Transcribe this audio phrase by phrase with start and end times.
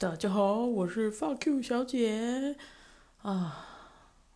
[0.00, 2.56] 大家好，我是 Fuck you 小姐
[3.22, 3.66] 啊！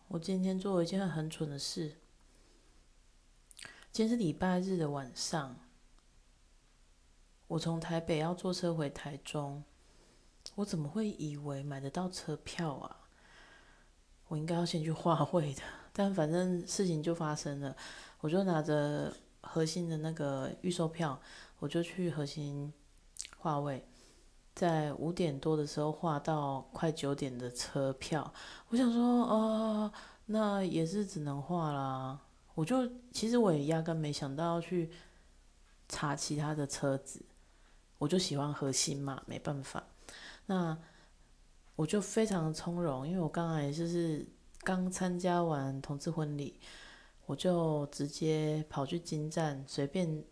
[0.09, 1.95] 我今天做了一件很蠢的事。
[3.89, 5.57] 今天是礼拜日的晚上，
[7.47, 9.63] 我从台北要坐车回台中，
[10.55, 13.07] 我怎么会以为买得到车票啊？
[14.27, 15.61] 我应该要先去化会的，
[15.93, 17.73] 但反正事情就发生了，
[18.19, 21.21] 我就拿着核心的那个预售票，
[21.59, 22.73] 我就去核心
[23.37, 23.87] 化位。
[24.55, 28.31] 在五点多的时候画到快九点的车票，
[28.69, 29.91] 我想说，哦，
[30.27, 32.19] 那也是只能画啦。
[32.53, 34.91] 我就其实我也压根没想到要去
[35.89, 37.19] 查其他的车子，
[37.97, 39.83] 我就喜欢核心嘛，没办法。
[40.45, 40.77] 那
[41.75, 44.23] 我就非常从容，因为我刚才就是
[44.59, 46.59] 刚参加完同志婚礼，
[47.25, 50.23] 我就直接跑去金站，随便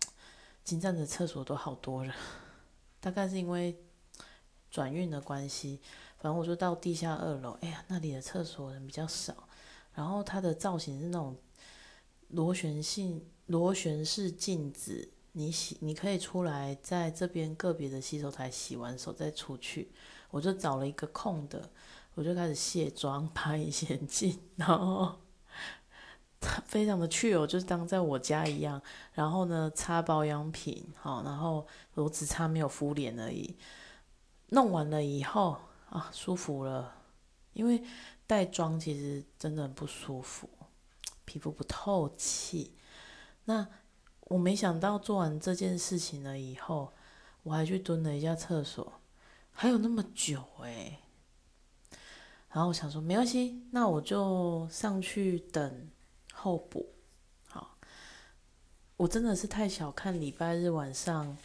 [0.64, 2.14] 金站的厕所都好多人。
[3.06, 3.80] 大概是因为
[4.68, 5.78] 转运的关系，
[6.18, 7.56] 反正我就到地下二楼。
[7.60, 9.48] 哎呀，那里的厕所人比较少，
[9.94, 11.36] 然后它的造型是那种
[12.30, 19.92] 螺旋性、螺旋式镜子，你洗你可以出来，在这边个别的洗手台洗完手再出去。
[20.32, 21.70] 我就找了一个空的，
[22.14, 25.16] 我就开始卸妆、 拍一些镜，然后
[26.66, 28.80] 非常的去哦，就是当在我家一样。
[29.14, 31.66] 然后呢，擦保养品，好，然后。
[31.98, 33.56] 我只差没有敷脸而已，
[34.50, 35.56] 弄完了以后
[35.88, 36.94] 啊，舒服了。
[37.54, 37.82] 因为
[38.26, 40.46] 带妆其实真的很不舒服，
[41.24, 42.76] 皮肤不透气。
[43.46, 43.66] 那
[44.24, 46.92] 我没想到做完这件事情了以后，
[47.44, 49.00] 我还去蹲了一下厕所，
[49.50, 50.98] 还有那么久哎。
[52.50, 55.88] 然后我想说没关系，那我就上去等
[56.46, 56.86] 候补。
[57.48, 57.76] 好，
[58.96, 61.36] 我真的是太小看礼拜日晚上。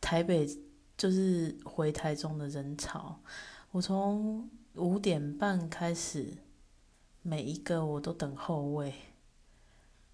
[0.00, 0.48] 台北
[0.96, 3.20] 就是回台中的人潮，
[3.72, 6.38] 我从五点半开始，
[7.22, 8.94] 每一个我都等后位，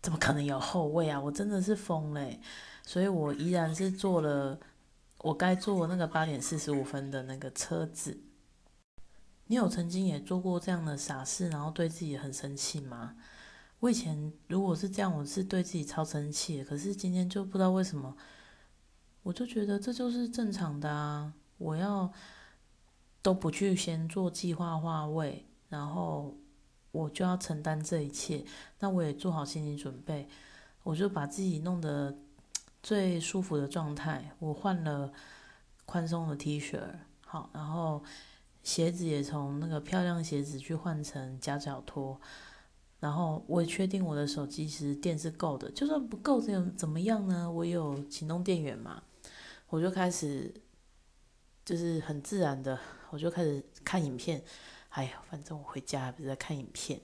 [0.02, 1.20] 怎么可能有后位啊？
[1.20, 2.40] 我真的是疯嘞！
[2.84, 4.58] 所以我依然是坐了
[5.18, 8.18] 我该坐那个八点四十五分的那个车子。
[9.46, 13.14] 你有曾经也做过这样的傻事，然后对自己很生气吗？
[13.80, 18.16] 我以前如果是这样，我是对自己超生气，可是今天就不知道为什么。
[19.22, 21.32] 我就觉得这就是正常的啊！
[21.58, 22.12] 我要
[23.22, 26.36] 都不去先做计划化位，然后
[26.92, 28.44] 我就要承担这一切。
[28.78, 30.28] 那我也做好心理准备，
[30.84, 32.16] 我就把自己弄得
[32.84, 34.32] 最舒服的状态。
[34.38, 35.12] 我换了
[35.84, 36.80] 宽松的 T 恤，
[37.26, 38.04] 好，然后
[38.62, 42.20] 鞋子也从那个漂亮鞋子去换成夹脚拖。
[42.98, 47.50] 然后我确定我的手机其实电是够的，就算不够怎怎么样呢？
[47.50, 49.02] 我有行动电源嘛。
[49.68, 50.54] 我就开始，
[51.64, 52.78] 就是很自然的，
[53.10, 54.42] 我就开始看影片。
[54.90, 57.00] 哎呀，反正我回家不是在看影片。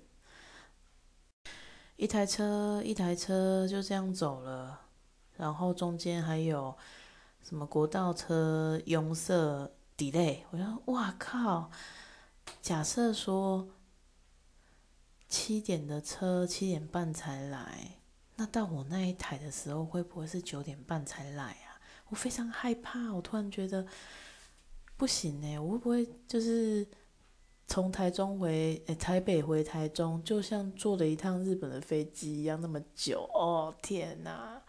[1.96, 4.80] 一台车一台车就这样走了，
[5.36, 6.74] 然后中间还有
[7.42, 10.38] 什么国道车拥塞 delay。
[10.50, 11.70] 我说哇靠！
[12.60, 13.68] 假设说
[15.32, 17.96] 七点的车七点半才来，
[18.36, 21.80] 那到我那一台的时候会不会是九点半才来啊？
[22.10, 23.86] 我非常害怕，我突然觉得
[24.98, 26.86] 不行哎，我会不会就是
[27.66, 33.26] 从台中回诶台北回台中，就像坐了一趟日本的飞机一样那么久？
[33.32, 34.60] 哦天哪！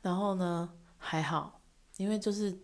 [0.00, 1.60] 然后呢，还好，
[1.96, 2.56] 因为就是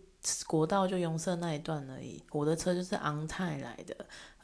[0.47, 3.93] 国道就拥塞那一段而已，我的车就是昂泰来的，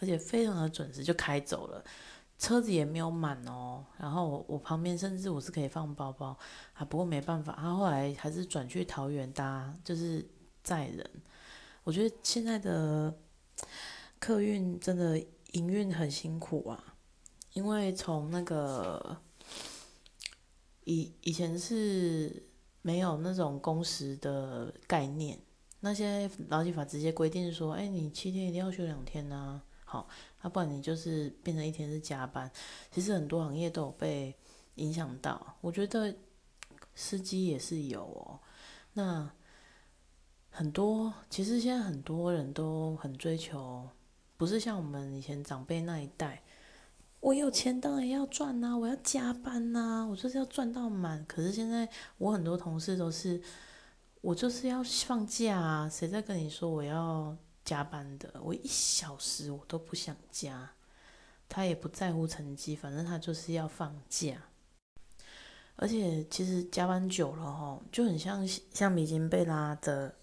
[0.01, 1.81] 而且非常的准时就开走了。
[2.41, 6.35] 车子也没有满哦，然后我旁边甚至我是可以放包包
[6.73, 10.27] 啊，不过没办法，他后来还是转去桃园搭，就是
[10.63, 11.07] 载人。
[11.83, 13.15] 我觉得现在的
[14.17, 16.95] 客运真的营运很辛苦啊，
[17.53, 19.15] 因为从那个
[20.85, 22.43] 以以前是
[22.81, 25.39] 没有那种工时的概念，
[25.81, 29.61] 那些劳基法直接规定说，哎，你七天一定要休两天呐。
[29.91, 30.07] 好，
[30.41, 32.49] 要不然你就是变成一天是加班。
[32.91, 34.33] 其实很多行业都有被
[34.75, 36.15] 影响到，我觉得
[36.95, 38.39] 司机也是有哦。
[38.93, 39.29] 那
[40.49, 43.85] 很多其实现在很多人都很追求，
[44.37, 46.41] 不是像我们以前长辈那一代，
[47.19, 51.25] 我有钱当然要赚呐，我要加班呐，我就是要赚到满。
[51.25, 53.41] 可是现在我很多同事都是，
[54.21, 57.35] 我就是要放假啊，谁在跟你说我要？
[57.71, 60.69] 加班的，我一小时我都不想加，
[61.47, 64.35] 他也不在乎成绩，反正他就是要放假。
[65.77, 70.13] 而且其实加班久了吼，就很像橡皮筋被拉得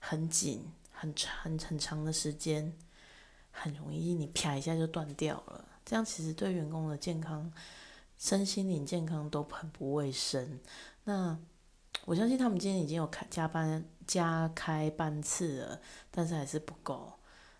[0.00, 2.76] 很紧很长很长的时间，
[3.52, 5.64] 很容易你啪一下就断掉了。
[5.84, 7.48] 这样其实对员工的健康、
[8.18, 10.58] 身心灵健康都很不卫生。
[11.04, 11.38] 那
[12.06, 17.12] 我相信他们今天已经有开加班加开班次了，但是还是不够。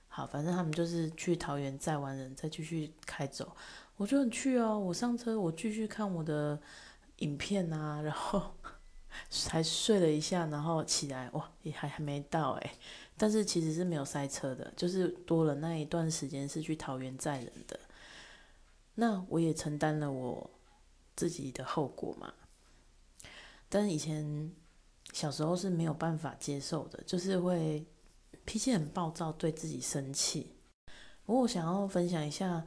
[0.08, 3.56] 好，反正他们就是去桃园载完人再继续开走。
[3.96, 6.60] 我就很去哦，我上车我继续看我的
[7.18, 8.54] 影片啊，然后。
[9.30, 12.74] 才睡了一下，然后起来，哇，也还还没到哎，
[13.16, 17.80] 但是其实是没有塞车的，就是多了那一段时间是去桃园载人的，
[18.94, 20.48] 那我也承担了我
[21.16, 22.32] 自己的后果嘛。
[23.68, 24.52] 但是以前
[25.12, 27.86] 小时候是没有办法接受的，就是会
[28.44, 30.52] 脾气很暴躁，对自己生气。
[31.24, 32.64] 不过我想要分享一下，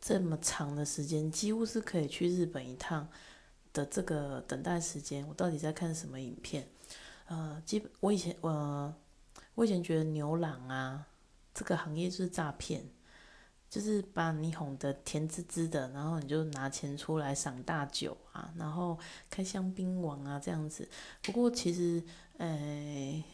[0.00, 3.08] 这么长的时间，几乎是可以去日本一趟。
[3.72, 6.68] 的这个等待时间，我到底在看什么影片？
[7.26, 8.92] 呃，基本我以前我
[9.54, 11.06] 我以前觉得牛郎啊
[11.54, 12.84] 这个行业就是诈骗，
[13.70, 18.98] 就是把你哄得甜滋滋的，然后你就拿钱出来赏大酒啊，然后
[19.30, 20.86] 开香槟王啊这样子。
[21.22, 22.02] 不过其实，
[22.36, 23.24] 呃，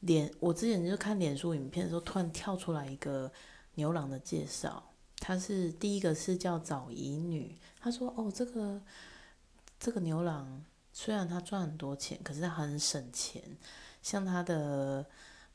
[0.00, 3.30] 脸我之前就看脸书影片的时候，突然跳出来一个
[3.74, 8.80] 牛郎的介绍，他是第一个是叫早乙女，他说哦这个。
[9.82, 13.42] 这个牛郎虽然他赚很多钱，可是他很省钱。
[14.02, 15.06] 像他的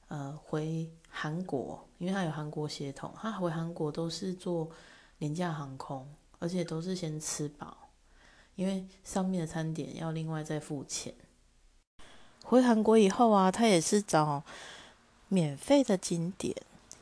[0.07, 4.69] 呃回韩国，因为他有韩国血统，他回韩国都是坐
[5.18, 6.07] 廉价航空，
[6.40, 7.78] 而且都是先吃饱，
[8.56, 11.13] 因为上面的餐点要另外再付钱。
[12.44, 14.44] 回韩国以后啊，他也是找
[15.28, 16.56] 免费的景点，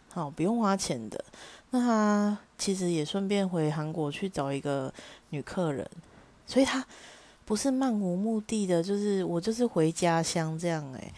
[0.10, 1.26] 好不用花钱的。
[1.72, 4.94] 那他其实也顺便回韩国去找一个
[5.30, 5.90] 女客人，
[6.46, 6.86] 所以他。
[7.46, 11.14] 不是漫无目的的，就是我就是回家乡这样诶，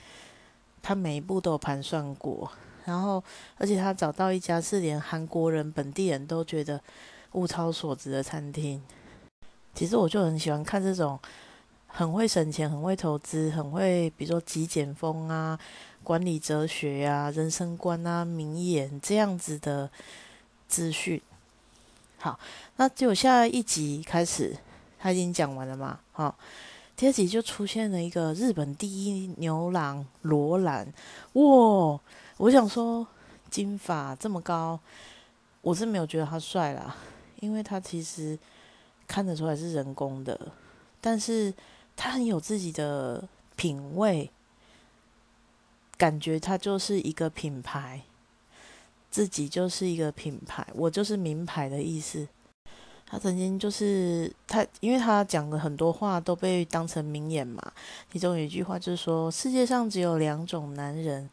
[0.88, 2.48] 他每一步都有盘算过，
[2.86, 3.24] 然后
[3.58, 6.80] 而且他找到一家是连韩国人本地人都觉得
[7.32, 8.80] 物超所值的餐厅。
[9.74, 11.20] 其实我就很喜欢看这种
[11.88, 15.60] 很会省钱、很会投资、很会比如说极简风啊、
[16.04, 19.90] 管理哲学呀、人生观啊、名言这样子的
[20.68, 21.20] 资讯。
[22.20, 22.40] 好，
[22.76, 24.56] 那就下一集开始。
[25.00, 26.00] 他已经讲完了嘛？
[26.12, 26.36] 好，
[26.96, 30.88] 第二集就出现了一个日本第一牛郎罗兰，
[31.34, 32.00] 哇！
[32.38, 33.06] 我想说，
[33.50, 34.80] 金发这么高，
[35.60, 36.96] 我是没有觉得他帅啦，
[37.42, 38.40] 因为他其实
[39.06, 40.40] 看得出来是人工的，
[41.02, 41.54] 但是
[41.98, 43.28] 他很有自己的
[43.58, 44.32] 品味，
[45.98, 48.04] 感觉他就是一个品牌，
[49.12, 52.26] 自己就是一个品牌，我就是名牌的意思。
[53.08, 57.62] 他曾经就是他，因为他讲的很多话都被当成名言嘛。
[58.12, 61.30] 其中有一句话就是说：“世界上只有两种男人，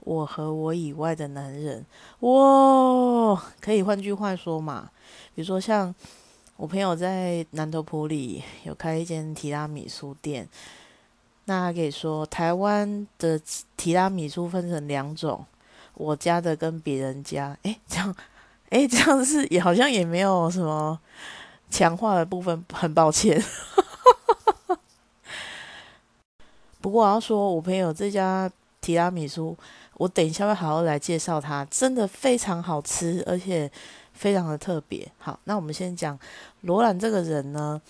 [0.00, 1.84] 我和我以外的男人。”
[2.20, 4.88] 哇，可以换句话说嘛？
[5.34, 5.92] 比如说像
[6.56, 10.48] 我朋友在南头埔里有开一间提拉米苏店，
[11.46, 13.38] 那他可以说台湾的
[13.76, 15.44] 提拉米苏分成两种，
[15.94, 17.58] 我家的跟别人家。
[17.62, 18.14] 诶，这样。
[18.70, 20.98] 哎，这样是也好像也没有什么
[21.70, 23.42] 强化的部分，很抱歉。
[26.80, 29.56] 不过我要说，我朋友这家提拉米苏，
[29.94, 33.70] 我等一下会好好来介绍它，真的非常好吃，而且
[34.12, 35.10] 非常的特别。
[35.18, 36.18] 好，那我们先讲
[36.62, 37.80] 罗兰这个人呢，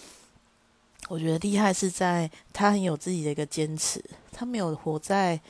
[1.08, 5.40] 我觉得厉害是在他很有自己的一个坚持，他没有活在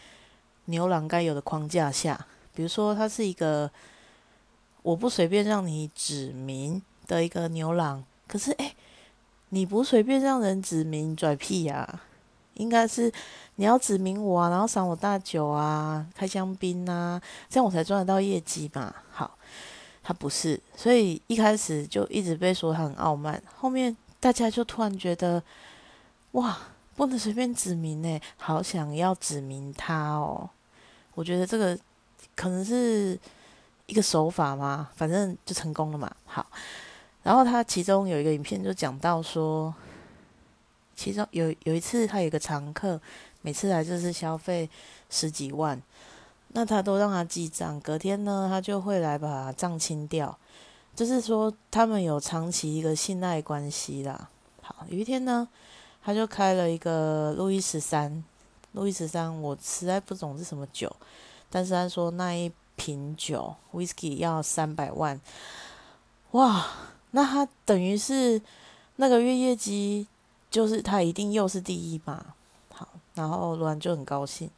[0.66, 3.68] 牛郎该有的框架下，比如说他是一个。
[4.86, 8.72] 我不随便让你指名的一个牛郎，可是哎，
[9.48, 12.02] 你不随便让人指名拽屁呀？
[12.54, 13.12] 应该是
[13.56, 18.94] 你要指名我啊，然后赏我大酒啊，开香槟啊，这样我才赚得到业绩嘛。
[19.10, 19.36] 好，
[20.04, 25.42] 他不是，所以一开始就一直被说他很傲慢，后面大家就突然觉得，
[26.32, 26.56] 哇，
[26.94, 30.48] 不能随便指名呢，好想要指名他哦。
[31.16, 31.76] 我觉得这个
[32.36, 33.18] 可能是。
[33.86, 36.10] 一个手法嘛，反正就成功了嘛。
[36.24, 36.44] 好，
[37.22, 39.72] 然后他其中有一个影片就讲到说，
[40.94, 43.00] 其中有有一次他有一个常客，
[43.42, 44.68] 每次来就是消费
[45.08, 45.80] 十几万，
[46.48, 50.36] 那他都让他记账，隔天呢他就会来把账清掉，
[50.94, 54.28] 就是说他们有长期一个信赖关系啦。
[54.62, 55.48] 好，有一天呢，
[56.02, 58.24] 他就开了一个路易十三，
[58.72, 60.90] 路易十三我实在不懂是什么酒，
[61.48, 62.50] 但是他说那一。
[62.76, 65.20] 品酒，whisky 要三百万，
[66.32, 66.66] 哇！
[67.12, 68.40] 那他等于是
[68.96, 70.06] 那个月业绩，
[70.50, 72.34] 就是他一定又是第一嘛。
[72.72, 74.50] 好，然后罗兰就很高兴，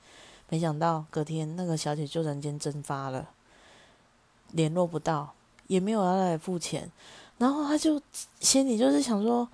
[0.49, 3.29] 没想到隔天那个小姐就人间蒸发了，
[4.51, 5.35] 联络不到，
[5.69, 6.91] 也没有要来付钱，
[7.37, 8.03] 然后他就
[8.41, 9.49] 心里就是想说：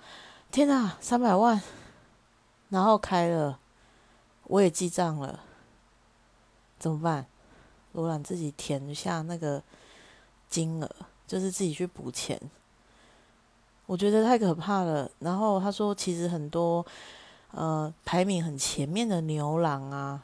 [0.51, 1.61] 天哪，三百万，
[2.69, 3.59] 然后开了，
[4.45, 5.41] 我也记账了，
[6.79, 7.27] 怎么办？
[7.95, 9.61] 罗兰自己填一下那个
[10.49, 10.89] 金额，
[11.25, 12.39] 就是自己去补钱。
[13.87, 15.09] 我觉得太可怕了。
[15.19, 16.85] 然后他说，其实很多
[17.51, 20.21] 呃排名很前面的牛郎啊，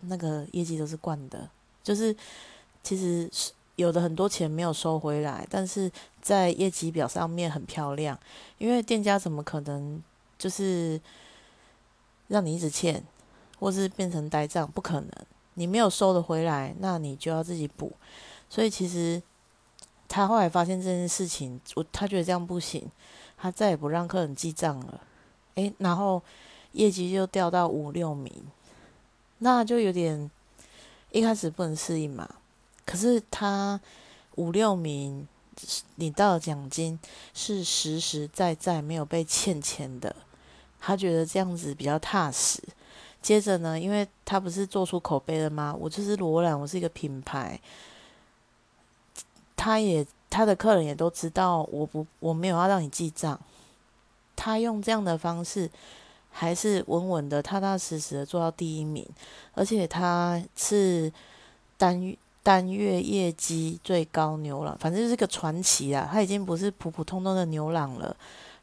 [0.00, 1.48] 那个业绩都是惯的，
[1.82, 2.16] 就是
[2.82, 3.30] 其实
[3.76, 5.90] 有的很多钱没有收回来，但是
[6.22, 8.18] 在业绩表上面很漂亮。
[8.56, 10.02] 因为店家怎么可能
[10.38, 10.98] 就是
[12.28, 13.04] 让你一直欠，
[13.58, 14.66] 或是变成呆账？
[14.70, 15.10] 不可能，
[15.56, 17.92] 你没有收的回来，那你就要自己补。
[18.48, 19.20] 所以其实。
[20.08, 22.88] 他后来发现这件事情，我他觉得这样不行，
[23.36, 25.00] 他再也不让客人记账了。
[25.56, 26.22] 诶，然后
[26.72, 28.32] 业绩就掉到五六名，
[29.38, 30.30] 那就有点
[31.10, 32.36] 一开始不能适应嘛。
[32.84, 33.80] 可是他
[34.36, 35.26] 五六名
[35.96, 36.96] 领到的奖金
[37.34, 40.14] 是实实在在没有被欠钱的，
[40.78, 42.62] 他觉得这样子比较踏实。
[43.26, 45.74] 接着呢，因为他不是做出口碑了吗？
[45.76, 47.60] 我就是罗兰，我是一个品牌。
[49.56, 53.36] 他也，他的客人也都知道，我不，我没有要让你记账。
[54.36, 55.68] 他用这样的方式，
[56.30, 59.04] 还是稳稳的、踏踏实实的做到第一名，
[59.54, 61.12] 而且他是
[61.76, 66.08] 单单月业绩最高牛郎，反正就是个传奇啊！
[66.12, 68.16] 他已经不是普普通通的牛郎了。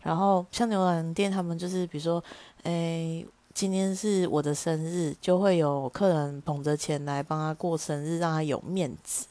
[0.04, 2.24] 然后像牛郎店，他们就是比如说，
[2.64, 9.28] 诶，今天是我的生日，就会有客人捧着钱来帮他过生日，让他有面子。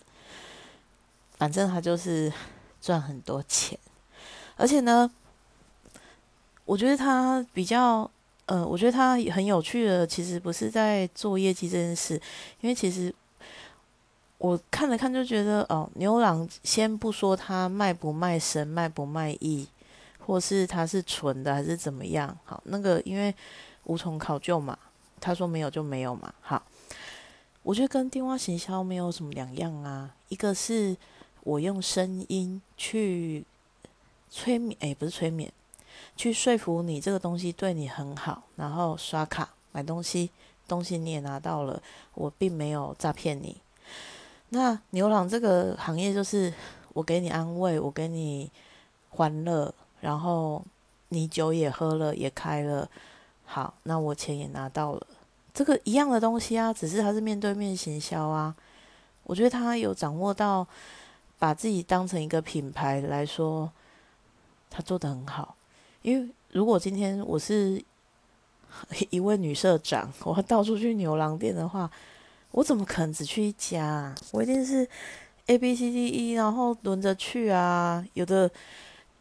[1.36, 2.32] 反正他就是
[2.80, 3.76] 赚很多钱，
[4.56, 5.10] 而且呢，
[6.64, 8.08] 我觉得他比较，
[8.46, 12.14] 呃，我觉得他很有趣的，其实不是在做业绩这件事，
[12.60, 13.12] 因为其实
[14.38, 19.66] 我看了看就觉得，哦，牛郎先不说他卖不卖身，卖不卖艺，
[20.20, 23.34] 或是他是纯的还是怎么样，好，那个因为
[23.84, 24.78] 无从考究嘛，
[25.20, 26.62] 他说没有就没有嘛，好，
[27.62, 30.96] 我觉得跟电话行销没有什么两样啊，一个是。
[31.44, 33.44] 我用声音去
[34.30, 35.52] 催眠，哎，不是催眠，
[36.14, 40.30] 去说服你这个东西对你很好，然后刷卡买东西，
[40.68, 41.82] 东西你也拿到了，
[42.14, 43.56] 我并没有诈骗你。
[44.50, 46.54] 那牛郎这个行业就是
[46.92, 48.48] 我给你安慰，我给你
[49.10, 50.64] 欢乐，然后
[51.08, 52.88] 你酒也喝了，也开了，
[53.52, 55.06] 好，那我钱也拿到了，
[55.52, 58.54] 这个一样的东西啊，只是他是面对面行销啊，
[59.24, 60.66] 我觉得他有掌握到。
[61.38, 63.68] 把自己当成一个品牌来说，
[64.70, 65.56] 他做的很好。
[66.02, 67.82] 因为如果今天我是
[69.10, 71.90] 一位女社长，我要到处去牛郎店的话，
[72.52, 74.14] 我怎么可能只去一家？
[74.30, 74.88] 我一定是
[75.46, 78.06] A B C D E，然后轮着去啊。
[78.14, 78.48] 有的，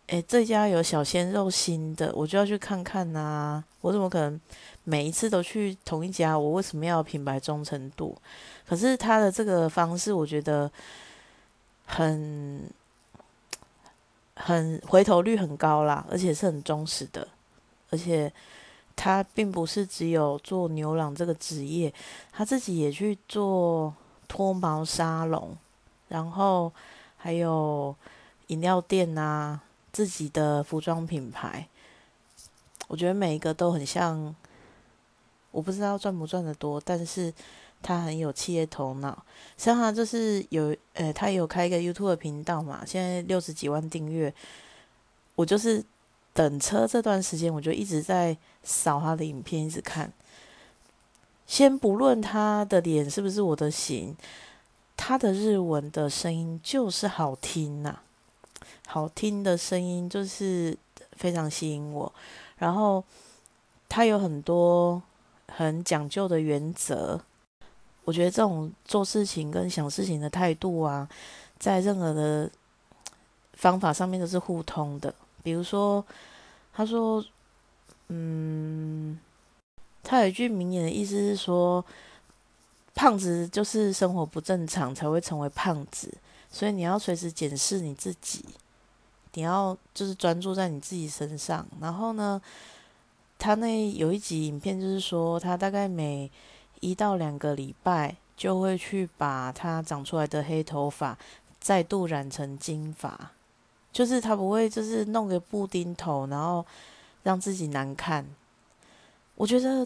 [0.08, 3.64] 诶，这家有小鲜肉新的，我就要去看看呐。
[3.82, 4.40] 我怎么可能
[4.84, 6.38] 每一次都去同一家？
[6.38, 8.16] 我为什么要品牌忠诚度？
[8.68, 10.72] 可是他的这个方式，我觉得。
[11.94, 12.70] 很
[14.36, 17.28] 很回头率很高啦，而且是很忠实的，
[17.90, 18.32] 而且
[18.96, 21.94] 他并不是只有做牛郎这个职业，
[22.32, 23.94] 他自己也去做
[24.30, 25.54] 脱毛沙龙，
[26.08, 26.72] 然后
[27.18, 27.94] 还有
[28.48, 29.60] 饮料店啊，
[29.92, 31.68] 自己的服装品牌，
[32.88, 34.36] 我觉得每一个都很像，
[35.52, 37.34] 我不知道赚不赚得多，但是。
[37.84, 39.26] 他很有企业头脑，
[39.58, 44.32] 像他就是有，呃，他有开一个 YouTube 频道嘛，现在六十几万订阅。
[45.34, 45.84] 我就是
[46.32, 50.14] 等车这段时间，我就一直在扫他的影片，一直看。
[51.48, 54.16] 先不论他的脸是不是我的型，
[54.96, 58.02] 他的日文的声音就是好听呐，
[58.92, 60.78] 好听的声音就是
[61.14, 62.12] 非常吸引我。
[62.58, 63.02] 然后
[63.88, 65.02] 他有很多
[65.48, 67.18] 很讲究的原则。
[68.04, 71.08] 我觉得这种做事情跟想事情的态度啊，
[71.58, 72.52] 在任何的
[73.54, 75.14] 方法上面都是互通的。
[75.42, 76.06] 比如说，
[76.74, 77.24] 他说
[78.10, 79.18] ：“嗯，
[80.04, 81.86] 他有一句名言的意思是说，
[82.94, 86.12] 胖子就是生活不正常才会成为胖子，
[86.52, 88.44] 所以你要随时检视你自己，
[89.34, 91.66] 你要就是专注在你自己身上。
[91.80, 92.42] 然后呢，
[93.38, 96.30] 他那有一集影片就是说，他大概每
[96.80, 101.18] 一到两个礼拜就会去把他长出来的黑头发
[101.60, 103.32] 再度染成金发，
[103.92, 106.66] 就是他不会就是弄个布丁头，然后
[107.24, 108.26] 让自己难看。
[109.36, 109.86] 我觉得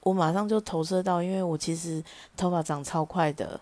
[0.00, 2.02] 我马上就投射到，因为我其实
[2.36, 3.60] 头发长超快的，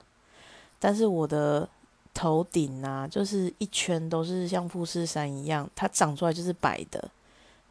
[0.79, 1.69] 但是我的
[2.15, 7.11] 头顶啊，就是一圈都是像富士山一样，它长出来就是白的。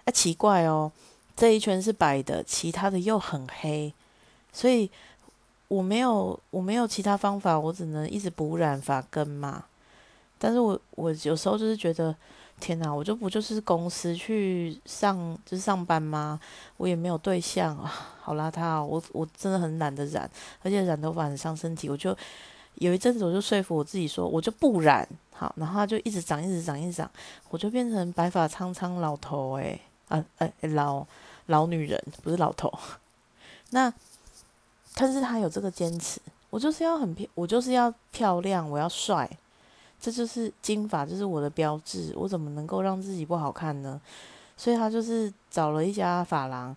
[0.05, 0.91] 啊，奇怪哦，
[1.35, 3.91] 这一圈是白的，其他的又很黑，
[4.51, 4.91] 所以
[5.69, 9.63] 我没有我没有其他方法，我只能一直补染发根嘛。
[10.37, 12.15] 但是我我有时候就是觉得。
[12.59, 16.39] 天哪，我就不就是公司去上就是上班吗？
[16.77, 18.81] 我也没有对象啊，好邋遢！
[18.81, 20.29] 我我真的很懒得染，
[20.61, 21.89] 而且染头发很伤身体。
[21.89, 22.15] 我就
[22.75, 27.09] 有一阵子，我就说服我自己说，我就不染好，然后他就一直长，一直长，一直长，
[27.49, 31.05] 我就变成白发苍苍老头诶，啊诶老
[31.47, 32.71] 老女人不是老头。
[33.71, 33.91] 那
[34.95, 39.29] 但是他有这个坚持，我就是要很漂，我就是要漂亮，我要帅。
[39.99, 42.13] 这就是金发，就是我的标志。
[42.17, 43.99] 我怎么能够让自己不好看呢？
[44.57, 46.75] 所以他就是找了一家发廊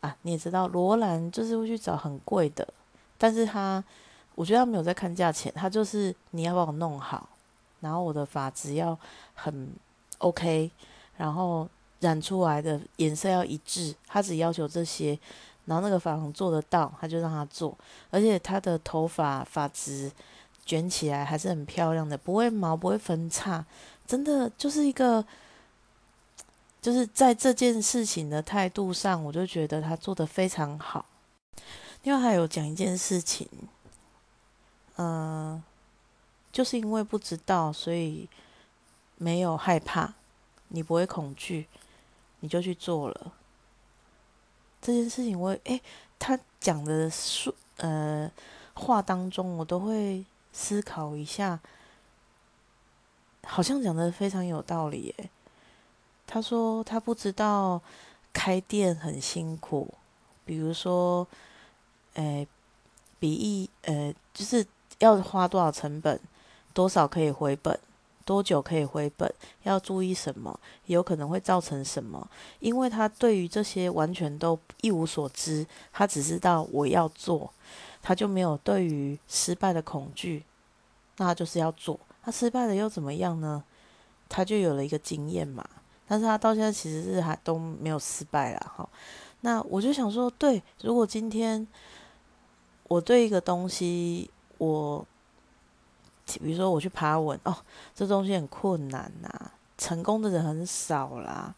[0.00, 2.66] 啊，你也知道，罗兰就是会去找很贵的，
[3.18, 3.82] 但是他，
[4.38, 7.28] 我觉得他没有在看价钱，他就是你要帮我弄好，
[7.80, 8.96] 然后我的发质要
[9.34, 9.68] 很
[10.18, 10.70] OK，
[11.16, 11.68] 然后
[11.98, 15.18] 染出来的颜色要一致，他只要求这些，
[15.64, 17.76] 然后那个发廊做得到，他就让他做，
[18.10, 20.12] 而且他的头发发质。
[20.68, 23.64] 卷起来还是很漂亮的，不会毛，不会分叉，
[24.06, 25.24] 真的就是一个，
[26.82, 31.06] 就是在这件事情的态度上，我就觉得他做的非常好。
[32.02, 33.48] 另外还有讲一件事情，
[34.98, 35.60] 嗯，
[36.52, 38.28] 就是因为不知道，所以
[39.16, 40.12] 没有害怕，
[40.68, 41.66] 你不会恐惧，
[42.40, 43.32] 你就去做了
[44.80, 45.40] 这件事情。
[45.40, 45.80] 我诶，
[46.18, 48.30] 他讲的说呃
[48.74, 50.24] 话当中，我都会。
[50.50, 51.60] 思考一下，
[53.44, 55.30] 好像讲的非常有道理耶。
[56.26, 57.80] 他说他不知道
[58.32, 59.94] 开店很辛苦，
[60.44, 61.24] 比如说，
[62.14, 62.48] 诶，
[63.20, 64.66] 比一呃，就是
[64.98, 66.20] 要花多少成本，
[66.72, 67.78] 多少可以回本，
[68.24, 72.28] 多久可以回本，要注意什么，有可能会造成什么。
[72.60, 77.52] 因为他对于这些完全都一无所知，他只知道我要做。
[78.00, 80.44] 他就没有对于失败的恐惧，
[81.16, 81.98] 那他就是要做。
[82.22, 83.62] 他失败了又怎么样呢？
[84.28, 85.68] 他就有了一个经验嘛。
[86.06, 88.88] 但是他到现在其实是还都没有失败了哈。
[89.42, 91.66] 那我就想说，对，如果今天
[92.84, 95.06] 我对一个东西，我
[96.40, 97.56] 比如说我去爬文哦，
[97.94, 101.54] 这东西很困难呐，成功的人很少啦。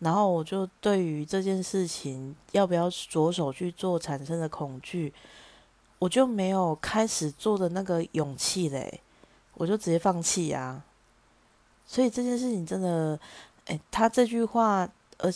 [0.00, 5.12] 然后我就对于这件事情要不要着手去做产生的恐惧。
[5.98, 9.02] 我就没有开始做的那个勇气嘞，
[9.52, 10.82] 我就直接放弃呀。
[11.86, 13.20] 所以这件事情真的，
[13.66, 15.30] 哎，他这句话呃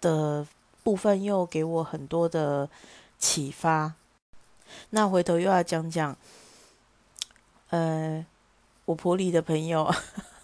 [0.00, 0.46] 的
[0.82, 2.66] 部分又给我很多的
[3.18, 3.92] 启发。
[4.90, 6.16] 那回头又要讲讲，
[7.70, 8.24] 呃，
[8.84, 9.92] 我婆里的朋友，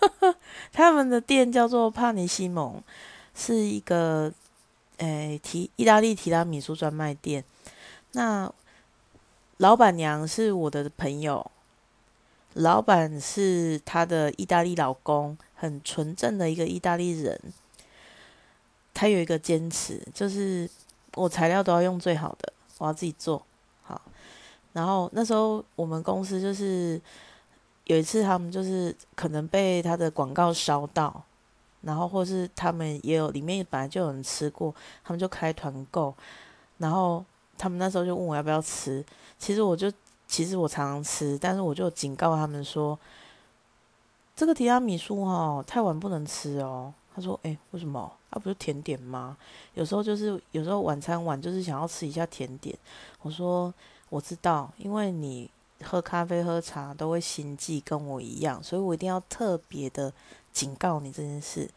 [0.72, 2.82] 他们的店叫做帕尼西蒙，
[3.34, 4.32] 是一个
[4.98, 7.44] 诶提意大利提拉米苏专卖店。
[8.12, 8.52] 那
[9.58, 11.50] 老板娘是我的朋友，
[12.54, 17.40] 老板是他的意大利老公，很纯正的一个意大利人。
[18.92, 20.68] 他有一个坚持，就是
[21.14, 23.46] 我材料都要用最好的，我要自己做。
[24.72, 27.00] 然后那时候我们公司就是
[27.84, 31.22] 有一次，他们就是可能被他的广告烧到，
[31.82, 36.14] 然后或是他们也有里面本来就有人吃过，他们就开团购，
[36.78, 37.24] 然后
[37.58, 39.04] 他们那时候就问我要不要吃。
[39.38, 39.90] 其实我就，
[40.28, 42.96] 其实我常常吃，但是我就警告他们说，
[44.36, 46.94] 这个提拉米苏哈太晚不能吃哦。
[47.20, 48.10] 说：“哎，为什么？
[48.30, 49.36] 它不是甜点吗？
[49.74, 52.76] 有时候就是有时候晚餐晚就是想要吃一下甜点。”
[53.22, 53.72] 我说
[54.08, 55.50] ：“我知道，因为你
[55.82, 60.12] 喝咖啡喝茶都会心悸，跟我一样，所以我一定要特别的
[60.52, 61.68] 警告你这件事。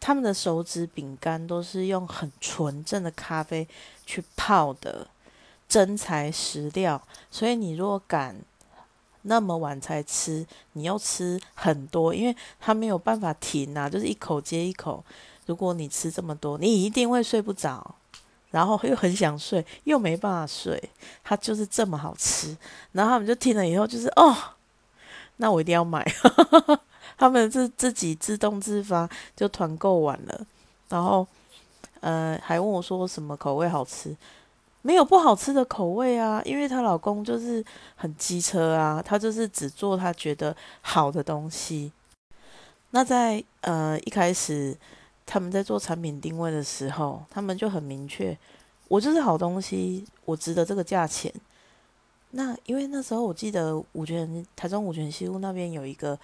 [0.00, 3.66] 他们的手指饼干都是用很纯正的咖啡
[4.04, 5.08] 去泡的。”
[5.68, 8.34] 真材实料，所以你如果敢
[9.28, 15.04] 那么晚才吃，你又吃很多，因为他没有办法停啊，就是一口接一口。
[15.46, 17.94] 如果你吃这么多，你一定会睡不着，
[18.50, 20.82] 然后又很想睡，又没办法睡。
[21.22, 22.56] 它就是这么好吃，
[22.92, 24.34] 然后他们就听了以后就是哦，
[25.36, 26.04] 那我一定要买。
[27.16, 30.46] 他们是自己自动自发就团购完了，
[30.88, 31.26] 然后
[32.00, 34.16] 呃还问我说什么口味好吃。
[34.88, 37.62] 没有不好吃的口味啊，因为她老公就是
[37.94, 41.92] 很机车啊，他就是只做他觉得好的东西。
[42.92, 44.74] 那在呃一开始
[45.26, 48.34] 他们在做产品定位的时候，他们就很明确，
[48.88, 51.30] 我就是好东西，我值得这个价钱。
[52.30, 56.18] 那因为那时候我记得五泉台中五泉西路那边有一个，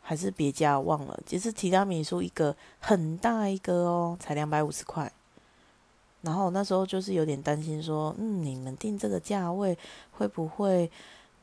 [0.00, 5.10] 还是别家忘了，其实提拉米苏一个很大一个哦，才两百五十块。
[6.24, 9.76] 然后那时候就是有点担心说，嗯，你们定这个价位
[10.12, 10.90] 会不会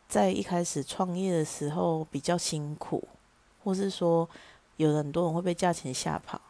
[0.10, 3.08] 在一开始创业的时候比较辛苦，
[3.64, 4.28] 或是说
[4.78, 6.42] 有很多人会被价钱吓跑？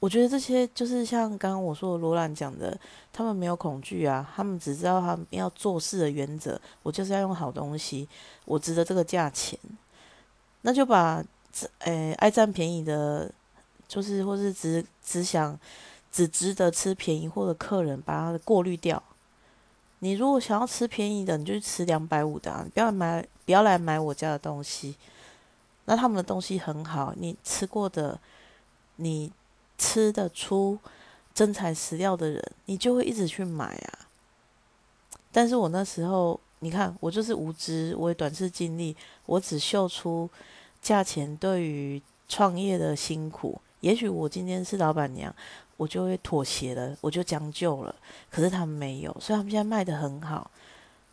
[0.00, 2.78] 我觉得这些就是像刚刚我说的罗兰讲的，
[3.10, 6.60] 他们没有恐惧啊，他们只知道他们要做事的原则。
[6.82, 8.06] 我就是要用好东西，
[8.44, 9.58] 我值得这个价钱，
[10.60, 11.24] 那就把
[11.78, 13.32] 诶爱占便宜的，
[13.88, 15.58] 就是或是只只想
[16.14, 19.02] 只值得吃便宜货的客人，把它过滤掉。
[19.98, 24.94] 你如果想要吃便宜的，你就去吃两百五的，啊，不要买不要来买我家的东西。
[25.86, 28.20] 那他们的东西很好，你吃过的，
[28.94, 29.32] 你。
[29.76, 30.78] 吃得出
[31.34, 34.06] 真材实料的人，你就会一直去买啊。
[35.32, 38.96] 但是我那时候，你看，我就是无知，我也短视经历，
[39.26, 40.30] 我只秀出
[40.80, 43.60] 价钱对于创业的辛苦。
[43.80, 45.34] 也许我今天是老板娘，
[45.76, 47.94] 我就会妥协了，我就将就了。
[48.30, 50.50] 可是他们没有，所以他们现在卖的很好，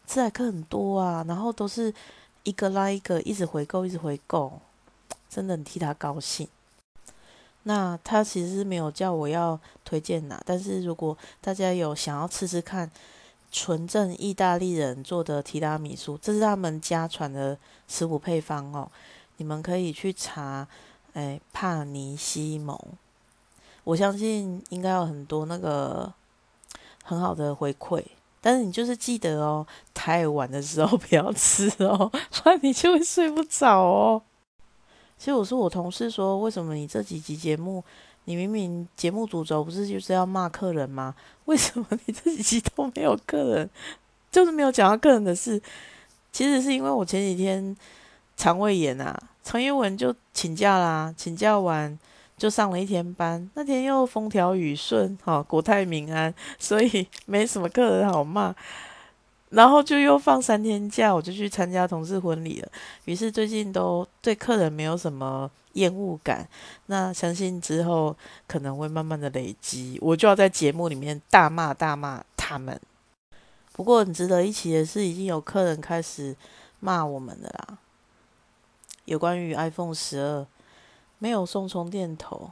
[0.05, 1.93] 自来客很多啊，然后都是
[2.43, 4.59] 一个拉一个，一直回购，一直回购，
[5.29, 6.47] 真的很替他高兴。
[7.63, 12.89] 那他其实是没有叫我要推荐哪，但是如果大家有想要吃吃看
[13.51, 17.55] 纯正意大利人做的提拉米苏，这是他们家传的
[17.87, 18.89] 食谱配方哦，
[19.37, 20.67] 你们可以去查，
[21.13, 22.75] 哎，帕尼西蒙，
[23.83, 26.11] 我相信应该有很多那个
[27.03, 28.03] 很好的回馈，
[28.39, 34.21] 但是你就是记得哦，太晚的时候不要吃哦，不然你就会睡不着哦。
[35.17, 37.83] 其实我说我同事说，为什么你这几集节目，
[38.25, 41.13] 你明明节目主轴不是就是要骂客人吗？
[41.45, 43.69] 为什么你这几集都没有客人，
[44.31, 45.61] 就是没有讲到客人的事？
[46.31, 47.75] 其实是因为我前几天
[48.37, 51.99] 肠胃炎啊，常英文就请假啦，请假完
[52.41, 58.55] 就上了一天班，那天又风调雨顺，哈，国泰民安，所以没什么客人好骂。
[59.51, 62.71] 然后就又放三天假，我就去参加同事婚礼了。
[63.05, 66.49] 于是最近都对客人没有什么厌恶感。
[66.87, 72.81] 那相信之后可能会慢慢的累积，我就要在节目里面大骂大骂他们。
[73.73, 76.35] 不过很值得一提的是，已经有客人开始
[76.79, 77.77] 骂我们的啦。
[79.05, 80.47] 有关于 iPhone 十二
[81.21, 82.49] 没有送充电头。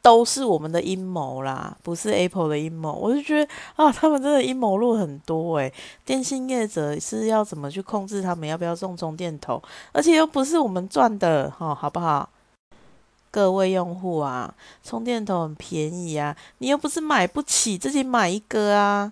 [0.00, 2.92] 都是我们的阴谋啦，不是 Apple 的阴谋。
[2.92, 5.72] 我就觉得啊，他们真的阴谋论很多诶。
[6.04, 9.62] 电信业者是要怎么去控制他们要不要送充电头？
[9.92, 12.28] 而且又不是我们赚的，哈，好不好？
[13.30, 19.10] 各位用户啊，充电头很便宜啊，你又不是买不起，自己买一个啊。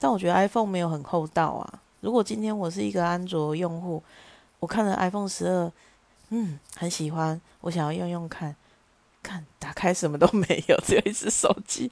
[0.00, 1.80] 但我觉得 iPhone 没有很厚道啊。
[2.00, 4.02] 如果今天我是一个安卓用户，
[4.58, 5.72] 我看了 iPhone 十二，
[6.30, 8.54] 嗯，很喜欢，我想要用用看。
[9.20, 11.90] 看，打开什么都没有， 只有一只手机。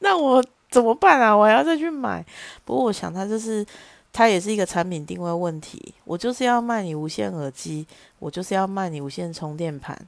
[0.00, 1.34] 那我怎么办啊？
[1.34, 2.24] 我还要再去买。
[2.64, 3.66] 不过我想，它就是，
[4.12, 5.94] 它也是一个产品定位问题。
[6.04, 7.86] 我就是要卖你无线耳机，
[8.18, 9.98] 我就是要卖你无线充电盘。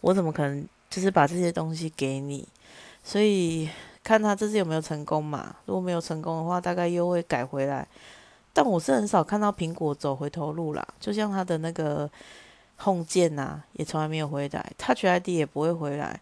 [0.00, 2.46] 我怎么可能就是把这些东西给你？
[3.04, 3.70] 所以
[4.02, 5.54] 看他这次有没有成功嘛？
[5.66, 7.86] 如果没有成功的话，大概又会改回来。
[8.52, 12.10] 但我是很少看到苹果走回头路啦，就像他的那个。
[12.84, 16.20] Home 键呐，也从来没有回来，Touch ID 也不会回来，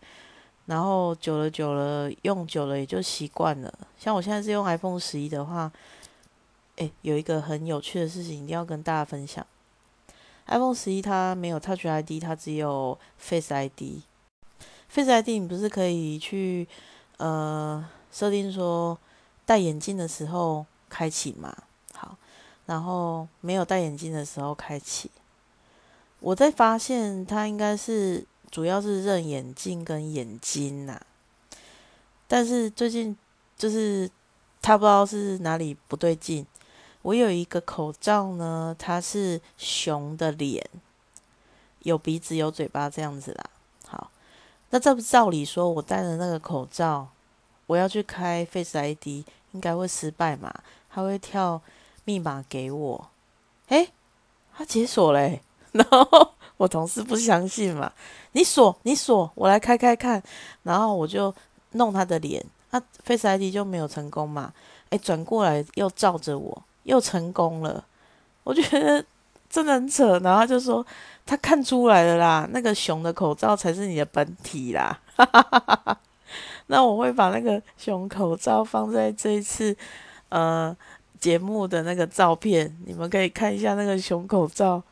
[0.64, 3.73] 然后久了久了用久了也就习惯了。
[3.99, 5.71] 像我现在是用 iPhone 十一的话，
[6.77, 9.47] 诶，有一个很有趣的事情一定要跟大家分享。
[10.47, 14.01] iPhone 十一它没有 Touch ID，它只有 Face ID。
[14.88, 16.66] Face ID 你不是可以去
[17.19, 18.99] 呃设定说
[19.45, 21.55] 戴眼镜的时候开启嘛？
[21.92, 22.16] 好，
[22.64, 25.11] 然后没有戴眼镜的时候开启。
[26.20, 31.00] 我在发现，它应该是主要是认眼镜跟眼睛呐，
[32.26, 33.16] 但是最近
[33.57, 34.11] 就是
[34.62, 36.46] 他不知道是哪里不对劲。
[37.02, 40.68] 我有一个口罩呢，它是熊的脸，
[41.81, 43.50] 有鼻子有嘴巴这样子啦。
[43.87, 44.11] 好，
[44.70, 47.09] 那照照理说，我戴的那个口罩，
[47.66, 50.52] 我要去开 Face ID，应该会失败嘛？
[50.90, 51.62] 他会跳
[52.05, 53.11] 密码给我，
[53.68, 53.92] 诶，
[54.52, 55.42] 他解锁嘞。
[55.72, 57.92] 然后我同事不相信嘛，
[58.33, 60.22] 你锁你锁，我来开开看。
[60.62, 61.35] 然后我就
[61.72, 64.52] 弄他的脸，那 Face ID 就没有成功嘛。
[64.90, 67.85] 哎，转过来又照着我，又成功了。
[68.44, 69.05] 我觉得
[69.50, 70.18] 真的很扯。
[70.20, 70.85] 然后就说
[71.24, 74.98] 他看出来了啦，那个熊的口罩才是你的本体啦。
[75.16, 75.98] 哈哈哈哈
[76.68, 79.76] 那我会把那个熊口罩放在这一次
[80.29, 80.76] 呃
[81.20, 84.83] 节目的那个照片，你们可以看一下那个熊口罩，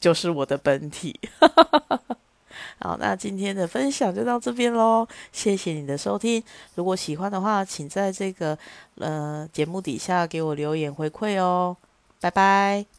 [0.00, 1.18] 就是我的本体。
[2.80, 6.42] 好，那今天的分享就到这边喽，谢谢你的收听。
[6.76, 8.56] 如果喜欢的话，请在这个
[8.96, 11.76] 呃节目底下给我留言回馈哦，
[12.20, 12.97] 拜拜。